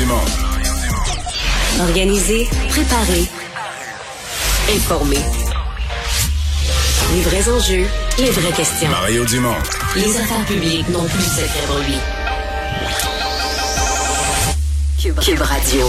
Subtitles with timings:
[0.00, 0.24] Dumont.
[1.78, 3.28] Organiser, préparer,
[4.74, 5.18] informer.
[7.14, 7.86] Les vrais enjeux,
[8.18, 8.88] les vraies questions.
[8.88, 9.58] Mario Dumont.
[9.96, 11.98] Les affaires publiques n'ont plus de secret pour lui.
[15.02, 15.86] Cube, Radio.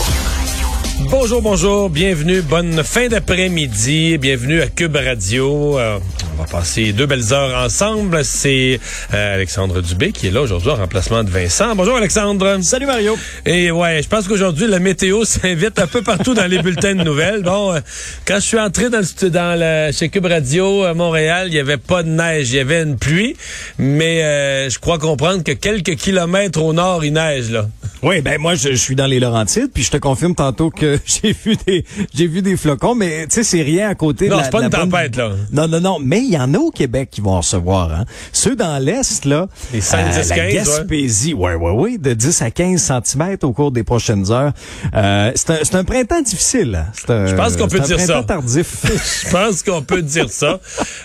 [1.09, 5.79] Bonjour, bonjour, bienvenue, bonne fin d'après-midi, bienvenue à Cube Radio.
[5.79, 5.99] Euh,
[6.41, 8.23] va passer deux belles heures ensemble.
[8.25, 8.79] C'est
[9.13, 11.75] euh, Alexandre Dubé qui est là aujourd'hui en remplacement de Vincent.
[11.75, 12.57] Bonjour Alexandre.
[12.61, 13.17] Salut Mario.
[13.45, 17.03] Et ouais, je pense qu'aujourd'hui la météo s'invite un peu partout dans les bulletins de
[17.03, 17.43] nouvelles.
[17.43, 17.79] Bon, euh,
[18.25, 21.59] quand je suis entré dans, le, dans le, chez Cube Radio à Montréal, il y
[21.59, 23.35] avait pas de neige, il y avait une pluie,
[23.77, 27.67] mais je crois comprendre que quelques kilomètres au nord il neige là.
[28.03, 30.99] Oui, ben moi je, je suis dans les Laurentides, puis je te confirme tantôt que
[31.05, 34.27] j'ai vu des j'ai vu des flocons, mais tu sais c'est rien à côté.
[34.27, 35.31] Non, de la, c'est pas de une bonne- tempête là.
[35.51, 37.91] Non, non, non, mais il y en a au Québec qui vont recevoir.
[37.91, 38.05] Hein.
[38.31, 40.53] Ceux dans l'Est, là, euh, Les 5, 10, la 15, ouais.
[40.53, 44.53] Gaspésie, ouais, ouais, ouais, de 10 à 15 cm au cours des prochaines heures.
[44.95, 46.75] Euh, c'est un, un printemps difficile.
[46.75, 46.91] hein.
[47.09, 48.05] Un- Je pense qu'on peut un dire ça.
[48.13, 48.85] printemps tardif.
[49.25, 50.59] Je pense qu'on peut dire ça.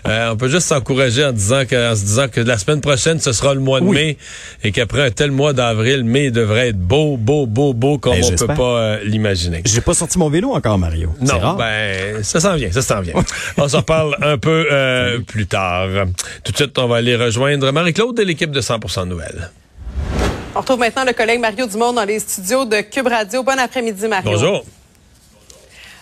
[0.06, 3.19] Euh, on peut juste s'encourager en disant que, en se disant que la semaine prochaine
[3.19, 3.97] ce sera le mois de Oui.
[3.97, 4.19] mai
[4.62, 8.25] et qu'après un tel mois d'avril, mai devrait être beau, beau, beau, beau comme Ben,
[8.25, 9.62] on peut pas euh, l'imaginer.
[9.64, 11.12] J'ai pas sorti mon vélo encore, Mario.
[11.20, 11.56] Non, rare.
[11.56, 13.14] ben ça s'en vient, ça s'en vient.
[13.56, 15.89] on s'en parle un peu euh, plus tard.
[16.45, 19.51] Tout de suite, on va aller rejoindre Marie-Claude de l'équipe de 100% Nouvelles.
[20.55, 23.43] On retrouve maintenant le collègue Mario Dumont dans les studios de Cube Radio.
[23.43, 24.31] Bon après-midi, Mario.
[24.31, 24.65] Bonjour.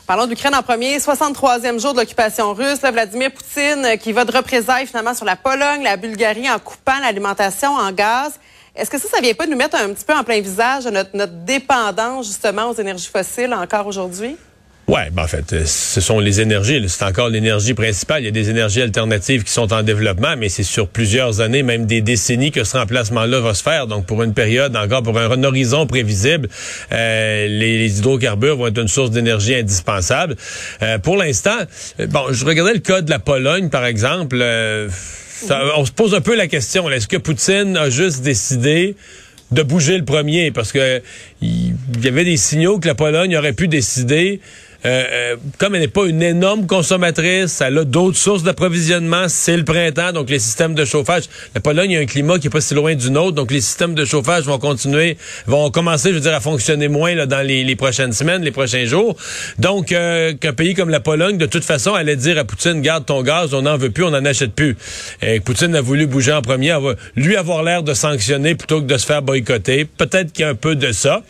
[0.07, 0.99] Parlons d'Ukraine en premier.
[0.99, 2.83] 63e jour de l'occupation russe.
[2.83, 6.59] Là, Vladimir Poutine euh, qui va de représailles finalement sur la Pologne, la Bulgarie en
[6.59, 8.39] coupant l'alimentation en gaz.
[8.77, 11.33] Est-ce que ça, ça vient pas nous mettre un petit peu en plein visage notre
[11.45, 14.37] dépendance justement aux énergies fossiles encore aujourd'hui?
[14.87, 16.85] Ouais, ben en fait, euh, ce sont les énergies.
[16.89, 18.21] C'est encore l'énergie principale.
[18.21, 21.63] Il y a des énergies alternatives qui sont en développement, mais c'est sur plusieurs années,
[21.63, 23.87] même des décennies, que ce remplacement-là va se faire.
[23.87, 26.51] Donc, pour une période, encore pour un, horizon prévisible,
[26.93, 30.37] euh, les, hydrocarbures vont être une source d'énergie indispensable.
[30.83, 31.61] Euh, pour l'instant,
[32.01, 34.39] euh, bon, je regardais le cas de la Pologne, par exemple.
[34.43, 34.89] euh,
[35.77, 36.91] on se pose un peu la question.
[36.91, 38.97] Est-ce que Poutine a juste décidé
[39.51, 40.51] de bouger le premier?
[40.51, 41.03] Parce que
[41.43, 44.41] il y avait des signaux que la Pologne aurait pu décider.
[44.87, 49.57] Euh, euh, comme elle n'est pas une énorme consommatrice, elle a d'autres sources d'approvisionnement, c'est
[49.57, 51.25] le printemps, donc les systèmes de chauffage.
[51.55, 53.95] La Pologne a un climat qui est pas si loin du nôtre, donc les systèmes
[53.95, 57.77] de chauffage vont continuer, vont commencer, je veux dire, à fonctionner moins là, dans les,
[57.77, 59.17] prochaines semaines, les prochains jours.
[59.59, 63.07] Donc, euh, qu'un pays comme la Pologne, de toute façon, allait dire à Poutine, garde
[63.07, 64.77] ton gaz, on n'en veut plus, on n'en achète plus.
[65.23, 66.77] Et Poutine a voulu bouger en premier,
[67.17, 69.87] lui avoir l'air de sanctionner plutôt que de se faire boycotter.
[69.87, 71.23] Peut-être qu'il y a un peu de ça.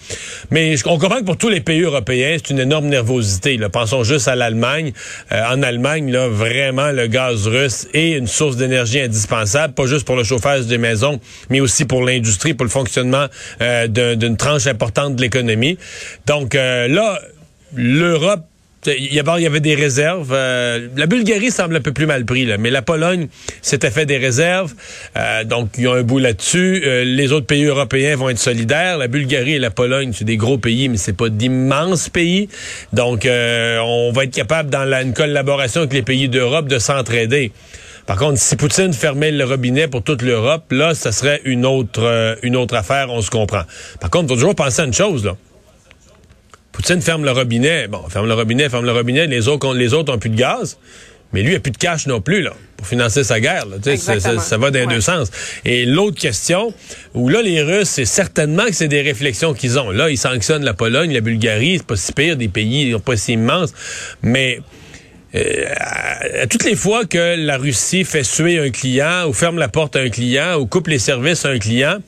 [0.51, 3.44] Mais on comprend que pour tous les pays européens, c'est une énorme nervosité.
[3.73, 4.93] Pensons juste à l'Allemagne.
[5.33, 10.07] Euh, en Allemagne, là, vraiment, le gaz russe est une source d'énergie indispensable, pas juste
[10.07, 13.27] pour le chauffage des maisons, mais aussi pour l'industrie, pour le fonctionnement
[13.61, 15.79] euh, d'un- d'une tranche importante de l'économie.
[16.27, 17.19] Donc euh, là,
[17.75, 18.45] l'Europe
[18.87, 20.33] il y avait- il y avait des réserves.
[20.33, 23.29] Euh, la Bulgarie semble un peu plus mal pris, là, mais la Pologne
[23.63, 24.73] s'était fait des réserves.
[25.17, 26.83] Euh, donc, il y a un bout là-dessus.
[26.85, 28.99] Euh, les autres pays européens vont être solidaires.
[28.99, 32.49] La Bulgarie et la Pologne, c'est des gros pays, mais c'est pas d'immenses pays.
[32.93, 36.79] Donc, euh, on va être capable, dans la, une collaboration avec les pays d'Europe, de
[36.79, 37.53] s'entraider.
[38.07, 42.03] Par contre, si Poutine fermait le robinet pour toute l'Europe, là, ça serait une autre,
[42.03, 43.63] euh, une autre affaire, on se comprend.
[43.99, 45.37] Par contre, il faut toujours penser à une chose, là.
[46.75, 47.89] Poutine ferme le robinet.
[47.89, 49.27] Bon, ferme le robinet, ferme le robinet.
[49.27, 50.77] Les autres, ont- les autres ont plus de gaz.
[51.33, 53.67] Mais lui, il a plus de cash non plus, là, pour financer sa guerre.
[53.67, 53.77] là.
[53.83, 54.95] Tu sais, ça, ça- ça va dans les Ouais.
[54.95, 55.31] deux sens.
[55.65, 56.73] Et l'autre question,
[57.15, 59.91] où là, les Russes, c'est certainement que c'est des réflexions qu'ils ont.
[59.91, 63.33] Là, ils sanctionnent la Pologne, la Bulgarie, c'est pas si pire, des pays pas si
[63.33, 63.73] immenses.
[64.23, 64.61] Mais
[65.35, 69.59] euh, à, à toutes les fois que la Russie fait suer un client ou ferme
[69.59, 71.99] la porte à un client ou coupe les services à un client,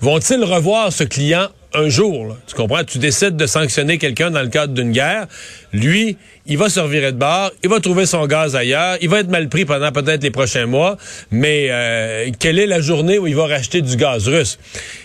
[0.00, 2.36] vont-ils revoir ce client un jour?
[2.46, 2.84] Tu comprends?
[2.84, 5.26] Tu décides de sanctionner quelqu'un dans le cadre d'une guerre.
[5.72, 6.16] Lui,
[6.46, 9.30] il va se revirer de bord, il va trouver son gaz ailleurs, il va être
[9.30, 10.98] mal pris pendant peut-être les prochains mois,
[11.30, 14.58] mais euh, quelle est la journée où il va racheter du gaz russe?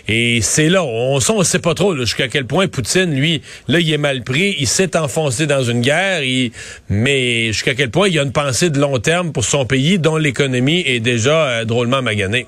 [0.08, 3.90] Et c'est là, on ne sait pas trop jusqu'à quel point Poutine, lui, là, il
[3.92, 6.22] est mal pris, il s'est enfoncé dans une guerre,
[6.88, 10.16] mais jusqu'à quel point il a une pensée de long terme pour son pays dont
[10.16, 12.46] l'économie est déjà euh, drôlement maganée.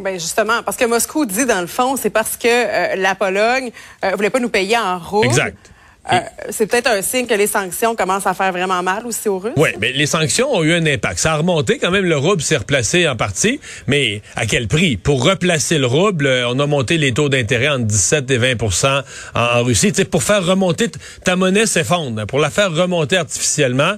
[0.00, 3.70] Ben justement, parce que Moscou dit dans le fond, c'est parce que euh, la Pologne
[4.04, 5.26] euh, voulait pas nous payer en rouble.
[5.26, 5.56] Exact.
[6.12, 6.18] Euh,
[6.48, 9.52] c'est peut-être un signe que les sanctions commencent à faire vraiment mal aussi aux Russes.
[9.56, 11.18] Oui, mais les sanctions ont eu un impact.
[11.18, 14.96] Ça a remonté quand même, le rouble s'est replacé en partie, mais à quel prix?
[14.96, 18.62] Pour replacer le rouble, euh, on a monté les taux d'intérêt entre 17 et 20
[18.62, 19.02] en,
[19.34, 19.92] en Russie.
[19.92, 20.90] Tu sais, pour faire remonter,
[21.24, 22.26] ta monnaie s'effondre.
[22.26, 23.94] Pour la faire remonter artificiellement,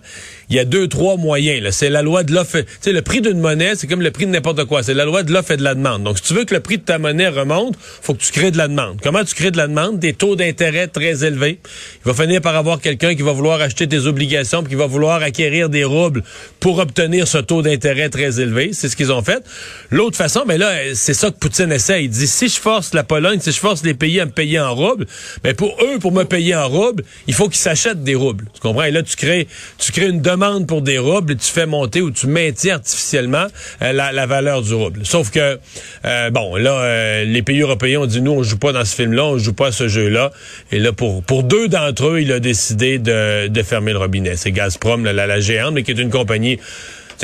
[0.53, 1.75] il y a deux, trois moyens.
[1.75, 2.59] C'est la loi de l'offre.
[2.83, 4.83] Tu le prix d'une monnaie, c'est comme le prix de n'importe quoi.
[4.83, 6.03] C'est la loi de l'offre et de la demande.
[6.05, 8.51] Donc, si tu veux que le prix de ta monnaie remonte, faut que tu crées
[8.51, 9.01] de la demande.
[9.03, 9.99] Comment tu crées de la demande?
[9.99, 11.59] Des taux d'intérêt très élevés.
[12.05, 14.87] Il va finir par avoir quelqu'un qui va vouloir acheter tes obligations, puis qui va
[14.87, 16.23] vouloir acquérir des roubles
[16.61, 18.73] pour obtenir ce taux d'intérêt très élevé.
[18.75, 19.43] C'est ce qu'ils ont fait.
[19.91, 22.05] L'autre façon, mais là, c'est ça que Poutine essaie.
[22.05, 24.61] Il dit, si je force la Pologne, si je force les pays à me payer
[24.61, 25.07] en roubles,
[25.45, 28.45] mais pour eux, pour me payer en roubles, il faut qu'ils s'achètent des roubles.
[28.53, 28.85] Tu comprends?
[28.85, 32.11] Et là, tu crées, tu crées une demande pour des roubles tu fais monter ou
[32.11, 33.47] tu maintiens artificiellement
[33.83, 35.00] euh, la, valeur du rouble.
[35.05, 35.59] Sauf que,
[36.05, 38.94] euh, bon, là, euh, les pays européens ont dit, nous, on joue pas dans ce
[38.94, 40.33] film-là, on joue pas à ce jeu-là.
[40.73, 44.37] Et là, pour, pour deux d'entre eux, il a décidé de, de fermer le robinet.
[44.37, 46.59] C'est Gazprom, la, la, géante, mais qui est une compagnie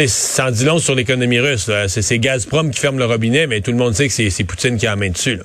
[0.07, 1.69] sans dit long sur l'économie russe.
[1.89, 4.87] C'est Gazprom qui ferme le robinet, mais tout le monde sait que c'est Poutine qui
[4.87, 5.37] a la main dessus.
[5.37, 5.45] Là.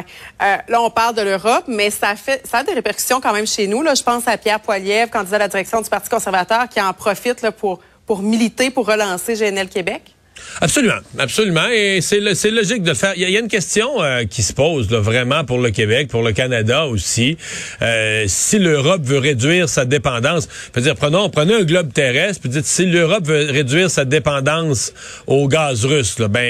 [0.00, 3.66] Euh, là, on parle de l'Europe, mais ça fait a des répercussions quand même chez
[3.66, 3.82] nous.
[3.82, 7.48] Je pense à Pierre Poilievre, candidat à la direction du Parti conservateur, qui en profite
[7.50, 10.14] pour, pour militer, pour relancer GNL Québec.
[10.60, 11.68] Absolument, absolument.
[11.72, 13.14] Et c'est logique de faire.
[13.16, 16.32] Il y, a une question euh, qui se pose vraiment pour le Québec, pour le
[16.32, 17.36] Canada aussi.
[17.80, 22.66] Euh, si l'Europe veut réduire sa dépendance, dire, prenons, prenons un globe terrestre, puis dites,
[22.66, 24.92] si l'Europe veut réduire sa dépendance
[25.26, 26.42] au gaz russe, là, ben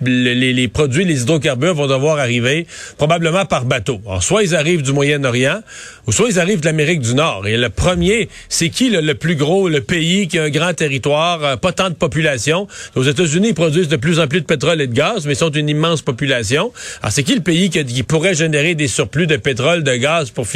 [0.00, 2.66] les, les, produits, les hydrocarbures vont devoir arriver
[2.98, 4.00] probablement par bateau.
[4.06, 5.60] Alors, soit ils arrivent du Moyen-Orient,
[6.06, 7.46] ou soit ils arrivent de l'Amérique du Nord.
[7.46, 11.44] Et le premier, c'est qui le, plus gros, le pays qui a un grand territoire,
[11.44, 12.66] euh, pas tant de population?
[12.96, 15.36] Aux États-Unis, ils produisent de plus en plus de pétrole et de gaz, mais ils
[15.36, 16.72] sont une immense population.
[17.02, 20.46] Alors, c'est qui le pays qui, pourrait générer des surplus de pétrole, de gaz pour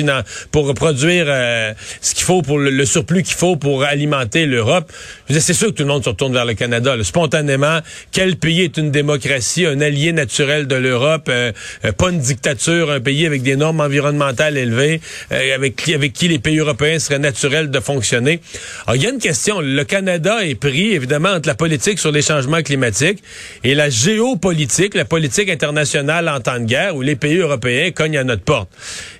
[0.51, 4.93] pour produire euh, ce qu'il faut pour le, surplus qu'il faut pour alimenter l'Europe?
[5.31, 6.97] C'est sûr que tout le monde se retourne vers le Canada.
[7.03, 7.79] Spontanément,
[8.11, 11.53] quel pays est une démocratie, un allié naturel de l'Europe, euh,
[11.97, 15.01] pas une dictature, un pays avec des normes environnementales élevées?
[15.37, 18.41] Euh, avec, avec qui les pays européens seraient naturels de fonctionner.
[18.87, 19.61] Alors, il y a une question.
[19.61, 23.23] Le Canada est pris, évidemment, entre la politique sur les changements climatiques
[23.65, 28.19] et la géopolitique, la politique internationale en temps de guerre, où les pays européens cognent
[28.19, 28.69] à notre porte.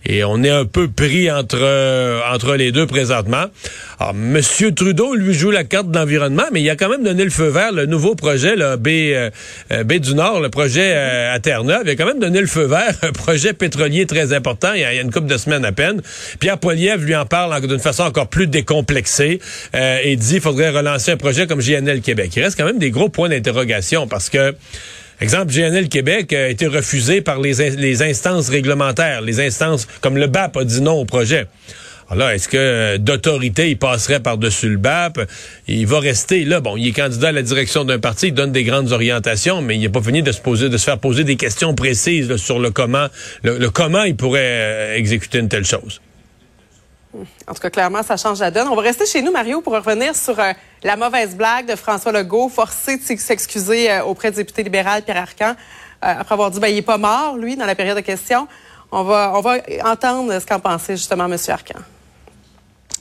[0.05, 3.47] Et on est un peu pris entre, euh, entre les deux présentement.
[3.99, 4.41] Alors, M.
[4.75, 7.49] Trudeau, lui, joue la carte de l'environnement, mais il a quand même donné le feu
[7.49, 9.31] vert, le nouveau projet, le B, euh,
[9.85, 12.95] B du Nord, le projet à Terre-Neuve, il a quand même donné le feu vert,
[13.03, 15.65] un projet pétrolier très important, il y a, il y a une couple de semaines
[15.65, 16.03] à peine.
[16.41, 19.41] Pierre Poilievre lui en parle d'une façon encore plus décomplexée
[19.75, 22.33] euh, et dit qu'il faudrait relancer un projet comme GNL Québec.
[22.37, 24.55] Il reste quand même des gros points d'interrogation parce que
[25.19, 30.27] Exemple, GNL Québec a été refusé par les, les instances réglementaires, les instances comme le
[30.27, 31.47] BAP a dit non au projet.
[32.09, 35.21] Alors là, est-ce que euh, d'autorité, il passerait par-dessus le BAP?
[35.67, 36.61] Il va rester là.
[36.61, 39.75] Bon, il est candidat à la direction d'un parti, il donne des grandes orientations, mais
[39.75, 42.61] il n'est pas fini de se poser, de se faire poser des questions précises sur
[42.61, 43.09] le comment,
[43.43, 46.01] le, comment il pourrait euh, exécuter une telle chose.
[47.49, 48.69] En tout cas, clairement, ça change la donne.
[48.69, 50.53] On va rester chez nous, Mario, pour revenir sur euh,
[50.85, 55.57] la mauvaise blague de François Legault, forcé de s'excuser auprès du député libéral Pierre Arcan,
[56.03, 58.47] après avoir dit ben, il est pas mort, lui, dans la période de questions.
[58.93, 61.37] On va, on va entendre ce qu'en pensait justement M.
[61.49, 61.81] Arcan.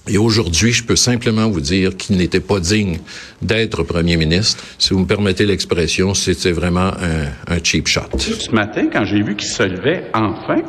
[0.07, 2.99] Et aujourd'hui, je peux simplement vous dire qu'il n'était pas digne
[3.41, 4.63] d'être premier ministre.
[4.77, 6.91] Si vous me permettez l'expression, c'était vraiment
[7.47, 8.01] un, cheap shot.
[8.19, 10.61] Ce matin, quand j'ai vu qu'il se levait enfin,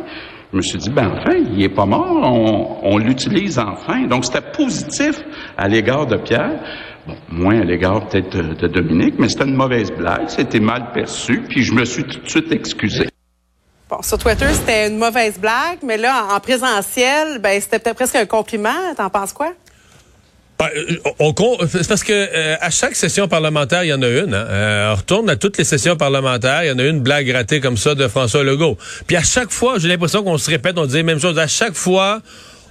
[0.52, 4.06] je me suis dit, ben enfin, il est pas mort, on, l'utilise enfin.
[4.06, 5.20] Donc c'était positif
[5.58, 6.58] à l'égard de Pierre.
[7.06, 10.92] Bon, moins à l'égard peut-être de, de Dominique, mais c'était une mauvaise blague, c'était mal
[10.92, 13.06] perçu, puis je me suis tout de suite excusé.
[13.88, 18.16] Bon, sur Twitter, c'était une mauvaise blague, mais là, en présentiel, ben, c'était peut-être presque
[18.16, 18.74] un compliment.
[18.96, 19.52] T'en penses quoi?
[20.58, 24.34] Ben, euh, c'est parce que euh, à chaque session parlementaire, il y en a une.
[24.34, 24.46] Hein.
[24.48, 27.60] Euh, on retourne à toutes les sessions parlementaires, il y en a une blague ratée
[27.60, 28.76] comme ça de François Legault.
[29.06, 31.38] Puis à chaque fois, j'ai l'impression qu'on se répète, on dit la même chose.
[31.38, 32.22] À chaque fois,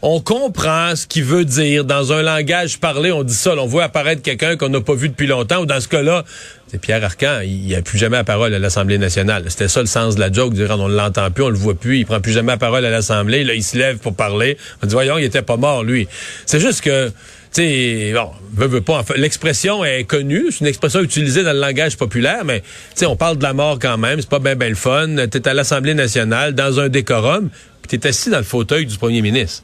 [0.07, 1.83] on comprend ce qu'il veut dire.
[1.83, 3.55] Dans un langage parlé, on dit ça.
[3.57, 5.61] on voit apparaître quelqu'un qu'on n'a pas vu depuis longtemps.
[5.61, 6.23] Ou dans ce cas-là,
[6.67, 9.45] c'est Pierre Arcan, il a plus jamais la parole à l'Assemblée nationale.
[9.47, 10.53] C'était ça le sens de la joke.
[10.55, 11.97] on ne l'entend plus, on le voit plus.
[11.97, 13.43] Il prend plus jamais la parole à l'Assemblée.
[13.43, 14.59] Là, il se lève pour parler.
[14.83, 16.07] On dit, voyons, il était pas mort, lui.
[16.45, 17.11] C'est juste que
[17.55, 19.03] tu sais, bon, veut, pas.
[19.15, 23.15] l'expression est connue, c'est une expression utilisée dans le langage populaire, mais tu sais, on
[23.15, 25.15] parle de la mort quand même, c'est pas bien ben le fun.
[25.31, 27.49] T'es à l'Assemblée nationale, dans un décorum,
[27.87, 29.63] puis t'es assis dans le fauteuil du premier ministre.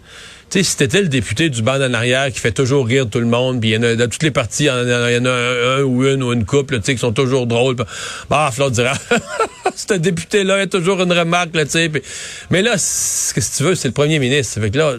[0.49, 3.19] Tu sais, si t'étais le député du banc en arrière qui fait toujours rire tout
[3.19, 5.31] le monde, puis il y en a dans toutes les parties, il y en a,
[5.31, 7.77] un, ou une ou une couple, tu sais, qui sont toujours drôles.
[8.29, 8.93] Bah, Flo dira,
[9.75, 11.91] ce député-là a toujours une remarque, là, tu sais.
[12.49, 14.59] Mais là, ce que si tu veux, c'est le premier ministre.
[14.59, 14.95] Fait que là,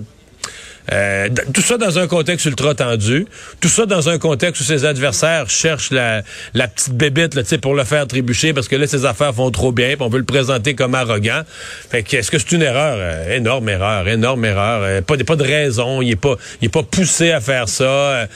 [0.91, 3.27] Euh, tout ça dans un contexte ultra tendu.
[3.61, 6.23] Tout ça dans un contexte où ses adversaires cherchent la,
[6.55, 9.95] petite bébête là, pour le faire trébucher parce que là, ses affaires vont trop bien
[9.95, 11.43] puis on veut le présenter comme arrogant.
[11.91, 12.97] Fait que est-ce que c'est une erreur?
[12.99, 14.83] Euh, énorme erreur, énorme erreur.
[14.83, 16.03] Euh, pas, pas de raison.
[16.03, 17.85] Il est pas, il est pas poussé à faire ça.
[17.85, 18.27] Euh,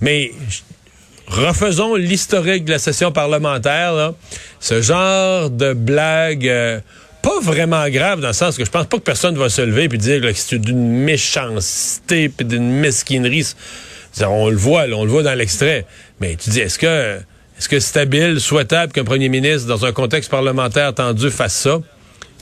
[0.00, 0.32] mais
[1.26, 3.92] refaisons l'historique de la session parlementaire.
[3.94, 4.14] Là.
[4.60, 6.80] Ce genre de blague, euh,
[7.24, 9.84] pas vraiment grave dans le sens que je pense pas que personne va se lever
[9.84, 13.54] et dire là, que c'est d'une méchanceté puis d'une mesquinerie.
[14.20, 15.86] On le voit, là, on le voit dans l'extrait.
[16.20, 17.18] Mais tu dis, est-ce que
[17.58, 21.78] est-ce que c'est habile, souhaitable qu'un premier ministre, dans un contexte parlementaire tendu, fasse ça?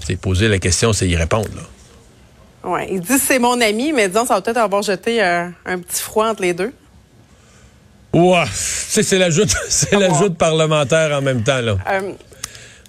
[0.05, 1.49] C'est poser la question, c'est y répondre.
[1.55, 2.71] Là.
[2.71, 5.79] Ouais, il dit c'est mon ami, mais disons ça va peut-être avoir jeté euh, un
[5.79, 6.73] petit froid entre les deux.
[8.13, 11.77] Ouah, c'est c'est la joute, c'est la joute parlementaire en même temps là.
[11.91, 12.13] Euh,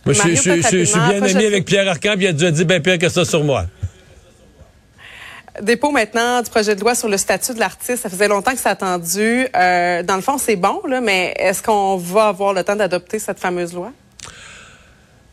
[0.06, 2.26] Moi, je, Mario, je- je- je- je suis bien pas ami avec Pierre Arcan, puis
[2.26, 3.66] il a déjà dit bien pire que ça sur moi.
[5.62, 8.02] Dépôt maintenant du projet de loi sur le statut de l'artiste.
[8.04, 9.48] Ça faisait longtemps que c'est attendu.
[9.56, 13.20] Euh, dans le fond, c'est bon, là, mais est-ce qu'on va avoir le temps d'adopter
[13.20, 13.92] cette fameuse loi?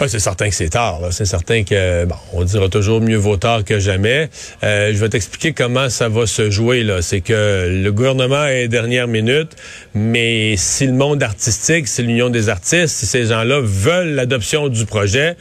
[0.09, 1.01] C'est certain que c'est tard.
[1.11, 4.31] C'est certain que, bon, on dira toujours mieux vaut tard que jamais.
[4.63, 6.87] Euh, je vais t'expliquer comment ça va se jouer.
[7.03, 9.57] C'est que le gouvernement est dernière minute,
[9.95, 14.87] mais si le monde artistique, si l'Union des artistes, si ces gens-là veulent l'adoption du
[14.87, 15.37] projet,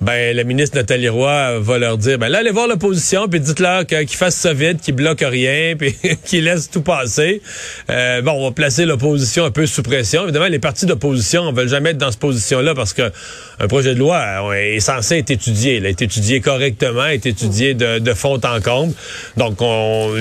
[0.00, 3.86] ben la ministre Nathalie Roy va leur dire ben là allez voir l'opposition puis dites-leur
[3.86, 7.40] qu'ils fassent ça vite, qu'ils bloquent rien puis qu'ils laissent tout passer.
[7.88, 10.24] Euh, bon, on va placer l'opposition un peu sous pression.
[10.24, 13.10] Évidemment, les partis d'opposition ne veulent jamais être dans cette position-là parce que
[13.58, 17.72] un projet de loi euh, est censé être étudié, il est étudié correctement, est étudié
[17.72, 18.92] de, de fond en comble.
[19.38, 20.14] Donc on,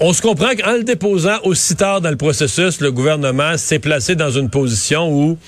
[0.00, 4.16] on se comprend qu'en le déposant aussi tard dans le processus, le gouvernement s'est placé
[4.16, 5.38] dans une position où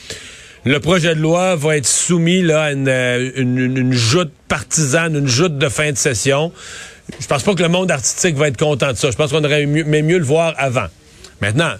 [0.67, 5.15] le projet de loi va être soumis là, à une, euh, une, une- joute partisane,
[5.15, 6.53] une joute de fin de session.
[7.21, 9.13] Je pense pas que le monde artistique va être content de ça.
[9.13, 10.89] Je pense qu'on aurait mieux, mais mieux le voir avant.
[11.41, 11.71] Maintenant,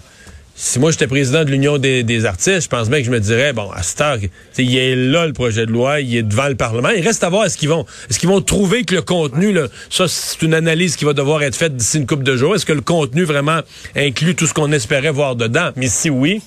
[0.55, 3.51] si moi j'étais président de l'Union des, artistes, je pense bien que je me dirais,
[3.51, 4.17] bon, à cette heure,
[4.57, 6.89] il est là le projet de loi, il est devant le Parlement.
[6.89, 9.67] Il reste à voir est-ce qu'ils vont est-ce qu'ils vont trouver que le contenu, là,
[9.89, 12.55] ça c'est une analyse qui va devoir être faite d'ici une couple de jours.
[12.55, 13.59] Est-ce que le contenu vraiment
[13.97, 15.71] inclut tout ce qu'on espérait voir dedans?
[15.75, 16.41] Mais si oui,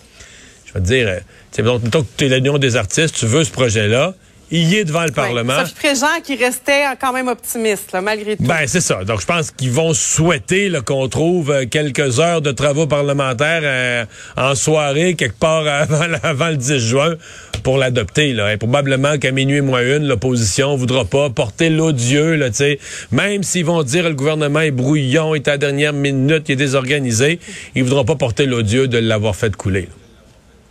[0.66, 1.20] je vais te dire,
[1.58, 4.14] euh, sais, mettons que tu es l'Union des artistes, tu veux ce projet-là,
[4.52, 5.54] il est devant le Parlement.
[5.54, 5.60] Ouais.
[5.60, 8.42] Sophie Préjean qui restait quand même optimiste, là, malgré tout.
[8.42, 9.04] Ben, c'est ça.
[9.04, 14.04] Donc, je pense qu'ils vont souhaiter qu'on trouve euh, quelques heures de travaux parlementaires euh,
[14.36, 17.14] en soirée, quelque part avant, la- avant le 10 juin,
[17.62, 18.30] pour l'adopter.
[18.52, 22.80] Et probablement qu'à minuit moins une, l'opposition voudra pas porter l'odieux, là, tu sais.
[23.12, 26.56] Même s'ils vont dire le gouvernement est brouillon, est à la dernière minute, il est
[26.56, 27.38] désorganisé,
[27.76, 29.88] ils voudront pas porter l'odieux de l'avoir fait couler.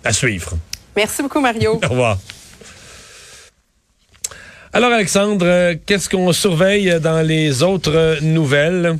[0.03, 0.57] À suivre.
[0.95, 1.79] Merci beaucoup, Mario.
[1.83, 2.17] Au revoir.
[4.71, 8.97] Alors, Alexandre, euh, qu'est-ce qu'on surveille dans les autres euh, nouvelles?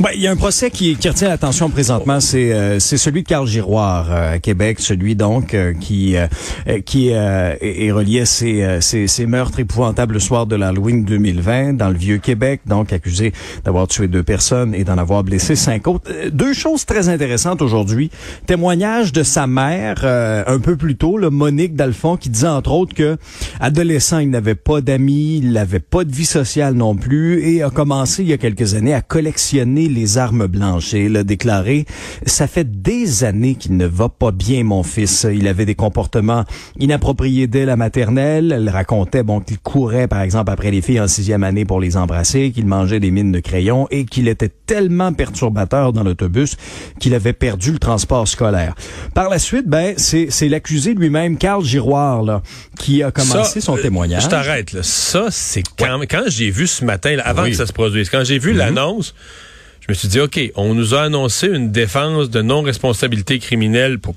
[0.00, 3.28] Ben, il y a un procès qui, qui retient l'attention présentement, c'est euh, celui de
[3.28, 6.28] Carl Giroir euh, à Québec, celui donc euh, qui euh,
[6.68, 11.04] euh, qui euh, est est relié à ces, ces, meurtres épouvantables le soir de l'Halloween
[11.04, 13.32] 2020 dans le vieux Québec, donc accusé
[13.64, 16.08] d'avoir tué deux personnes et d'en avoir blessé cinq autres.
[16.30, 18.12] Deux choses très intéressantes aujourd'hui.
[18.46, 22.94] Témoignage de sa mère un peu plus tôt, le Monique Dalphon, qui disait entre autres
[22.94, 23.16] que
[23.58, 27.70] adolescent, il n'avait pas d'amis, il n'avait pas de vie sociale non plus et a
[27.70, 30.94] commencé il y a quelques années à collectionner les armes blanches.
[30.94, 31.86] Et il a déclaré,
[32.26, 35.26] ça fait des années qu'il ne va pas bien, mon fils.
[35.30, 36.44] Il avait des comportements
[36.78, 38.52] inappropriés dès la maternelle.
[38.52, 41.96] Elle racontait, bon, qu'il courait, par exemple, après les filles en sixième année pour les
[41.96, 46.56] embrasser, qu'il mangeait des mines de crayons et qu'il était tellement perturbateur dans l'autobus
[47.00, 48.74] qu'il avait perdu le transport scolaire.
[49.14, 52.42] Par la suite, ben, c'est, l'accusé lui-même, Carl Giroir, là,
[52.78, 54.24] qui a commencé Ça, son euh, témoignage.
[54.24, 54.82] Je t'arrête, là.
[54.82, 57.50] Ça, c'est quand, quand j'ai vu ce matin, là, avant Oui.
[57.50, 59.14] que ça se produise, quand j'ai vu l'annonce,
[59.88, 64.16] je me suis dit, OK, on nous a annoncé une défense de non-responsabilité criminelle pour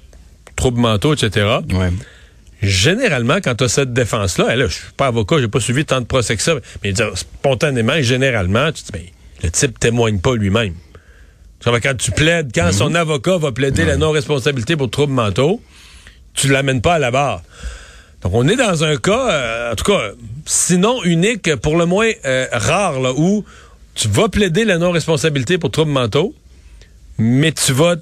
[0.58, 1.60] troubles mentaux, etc.
[1.72, 1.92] Ouais.
[2.62, 5.86] Généralement, quand tu as cette défense-là, et là, je suis pas avocat, j'ai pas suivi
[5.86, 9.04] tant de procès que ça, mais dire, spontanément généralement, tu te dis, ben,
[9.44, 10.76] le type témoigne pas lui-même.
[11.64, 15.62] Quand tu plaides, quand son avocat va plaider la non-responsabilité pour troubles mentaux,
[16.34, 17.44] tu l'amènes pas à la barre.
[18.24, 20.12] Donc, on est dans un cas, euh, en tout cas,
[20.46, 23.46] sinon unique, pour le moins euh, rare, là, où
[23.96, 26.34] tu vas plaider la non-responsabilité pour troubles mentaux,
[27.18, 27.96] mais tu vas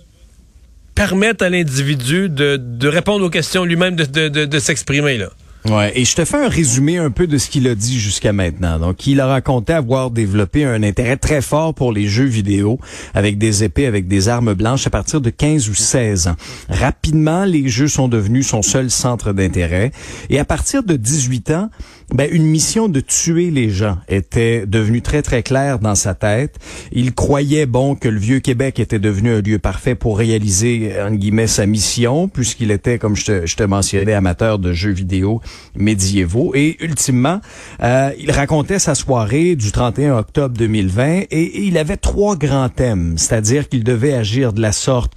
[0.96, 5.18] permettre à l'individu de, répondre aux questions lui-même, de, de s'exprimer.
[5.18, 5.30] là.
[5.66, 8.32] Ouais, et je te fais un résumé un peu de ce qu'il a dit jusqu'à
[8.32, 8.80] maintenant.
[8.80, 12.80] Donc, il a raconté avoir développé un intérêt très fort pour les jeux vidéo
[13.14, 16.36] avec des épées, avec des armes blanches à partir de 15 ou 16 ans.
[16.70, 19.92] Rapidement, les jeux sont devenus son seul centre d'intérêt.
[20.30, 21.70] Et à partir de 18 ans,
[22.14, 26.56] ben, une mission de tuer les gens était devenue très, très claire dans sa tête.
[26.92, 31.12] Il croyait, bon, que le vieux Québec était devenu un lieu parfait pour réaliser, en
[31.12, 35.42] guillemets, sa mission, puisqu'il était, comme je te, je te mentionnais, amateur de jeux vidéo
[35.76, 36.54] médiévaux.
[36.56, 37.42] Et ultimement,
[37.84, 43.18] euh, il racontait sa soirée du 31 octobre 2020 et, il avait trois grands thèmes,
[43.18, 45.14] c'est-à-dire qu'il devait agir de la sorte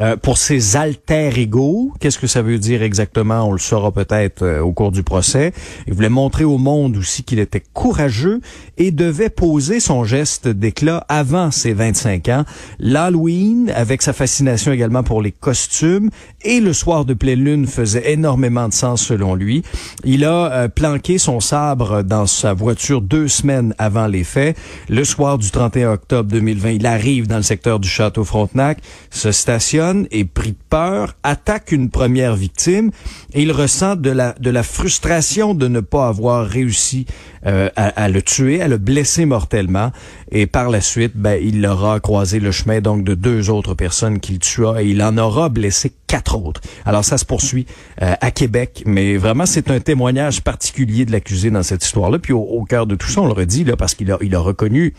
[0.00, 1.92] euh, pour ses alter ego.
[1.98, 3.48] Qu'est-ce que ça veut dire exactement?
[3.48, 5.52] On le saura peut-être euh, au cours du procès.
[5.86, 8.40] Il voulait montrer au monde aussi qu'il était courageux
[8.76, 12.44] et devait poser son geste d'éclat avant ses 25 ans.
[12.78, 16.10] L'Halloween, avec sa fascination également pour les costumes,
[16.42, 19.62] et le soir de pleine lune faisait énormément de sens selon lui.
[20.04, 24.56] Il a euh, planqué son sabre dans sa voiture deux semaines avant les faits.
[24.88, 28.78] Le soir du 31 octobre 2020, il arrive dans le secteur du château Frontenac,
[29.10, 32.90] se stationne et pris de peur, attaque une première victime
[33.32, 37.06] et il ressent de la, de la frustration de ne pas avoir réussi
[37.46, 39.92] euh, à, le tuer, à le blesser mortellement.
[40.30, 44.20] Et par la suite, ben, il aura croisé le chemin donc de deux autres personnes
[44.20, 46.60] qu'il tua et il en aura blessé quatre autres.
[46.84, 47.66] Alors ça se poursuit
[48.02, 52.18] euh, à Québec, mais vraiment c'est un témoignage particulier de l'accusé dans cette histoire-là.
[52.18, 54.40] Puis au, cœur de tout ça, on le redit là parce qu'il a, il a
[54.40, 54.94] reconnu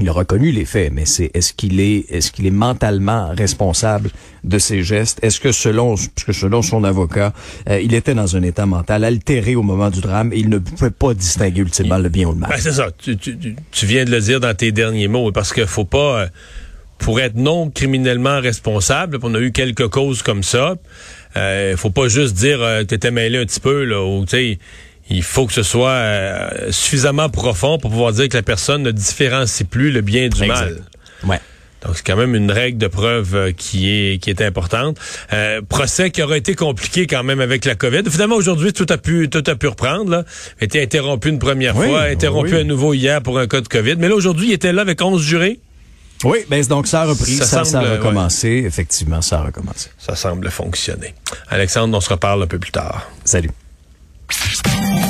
[0.00, 4.10] il a reconnu les faits, mais c'est est-ce qu'il est est-ce qu'il est mentalement responsable
[4.44, 5.18] de ses gestes?
[5.22, 7.32] Est-ce que selon selon son avocat,
[7.68, 10.58] euh, il était dans un état mental altéré au moment du drame et il ne
[10.58, 12.50] pouvait pas distinguer ultimement le bien ou le mal?
[12.50, 12.88] Ben, C'est ça.
[12.96, 13.36] Tu, tu,
[13.70, 16.26] tu, viens de le dire dans tes derniers mots, parce qu'il faut pas euh,
[16.98, 19.18] pour être non criminellement responsable.
[19.22, 20.76] On a eu quelques causes comme ça.
[21.36, 24.30] Euh, faut pas juste dire euh, tu étais mêlé un petit peu là ou tu
[24.30, 24.58] sais
[25.10, 28.90] il faut que ce soit euh, suffisamment profond pour pouvoir dire que la personne ne
[28.90, 30.82] différencie plus le bien du mal.
[31.24, 31.40] Ouais.
[31.84, 34.98] Donc c'est quand même une règle de preuve euh, qui est qui est importante.
[35.32, 38.02] Euh, procès qui aurait été compliqué quand même avec la COVID.
[38.10, 40.24] Finalement aujourd'hui tout a pu tout a pu reprendre là.
[40.60, 43.96] A été interrompu une première fois, interrompu à nouveau hier pour un cas de COVID.
[43.98, 45.60] Mais là aujourd'hui il était là avec 11 jurés.
[46.24, 48.64] Oui, ben donc ça a repris, ça, ça, a recommencé.
[48.66, 49.90] Effectivement, ça a recommencé.
[49.98, 51.14] Ça semble fonctionner.
[51.46, 53.08] Alexandre, on se reparle un peu plus tard.
[53.24, 53.50] Salut.
[54.64, 55.07] Thank you.